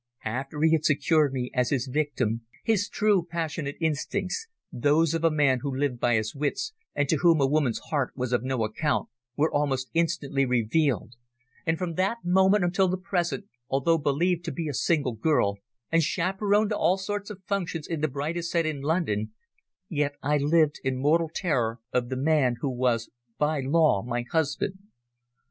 After 0.25 0.63
he 0.63 0.71
had 0.71 0.83
secured 0.83 1.31
me 1.31 1.51
as 1.53 1.69
his 1.69 1.85
victim, 1.87 2.41
his 2.63 2.89
true 2.89 3.27
passionate 3.29 3.75
instincts 3.79 4.47
those 4.71 5.13
of 5.13 5.23
a 5.23 5.29
man 5.29 5.59
who 5.61 5.77
lived 5.77 5.99
by 5.99 6.15
his 6.15 6.33
wits 6.33 6.73
and 6.95 7.07
to 7.07 7.17
whom 7.17 7.39
a 7.39 7.45
woman's 7.45 7.77
heart 7.91 8.11
was 8.15 8.33
of 8.33 8.41
no 8.41 8.63
account 8.63 9.09
were 9.37 9.53
almost 9.53 9.91
instantly 9.93 10.43
revealed, 10.43 11.13
and 11.67 11.77
from 11.77 11.93
that 11.93 12.17
moment 12.25 12.63
until 12.63 12.87
the 12.87 12.97
present, 12.97 13.45
although 13.69 13.99
believed 13.99 14.43
to 14.45 14.51
be 14.51 14.67
a 14.67 14.73
single 14.73 15.13
girl, 15.13 15.59
and 15.91 16.01
chaperoned 16.01 16.71
to 16.71 16.75
all 16.77 16.97
sorts 16.97 17.29
of 17.29 17.43
functions 17.43 17.85
in 17.85 18.01
the 18.01 18.07
brightest 18.07 18.49
set 18.49 18.65
in 18.65 18.81
London, 18.81 19.31
yet 19.87 20.15
I 20.23 20.39
lived 20.39 20.77
in 20.83 20.97
mortal 20.97 21.29
terror 21.31 21.79
of 21.93 22.09
the 22.09 22.17
man 22.17 22.55
who 22.61 22.71
was 22.71 23.11
by 23.37 23.59
law 23.59 24.01
my 24.01 24.23
husband." 24.31 24.79